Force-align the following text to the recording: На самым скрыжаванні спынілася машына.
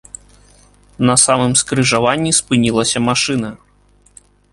На 1.09 1.15
самым 1.23 1.53
скрыжаванні 1.61 2.31
спынілася 2.39 2.97
машына. 3.09 3.49